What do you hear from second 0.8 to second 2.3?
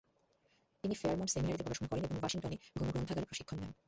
তিনি ফেয়ারমন্ট সেমিনারিতে পড়াশোনা করেন এবং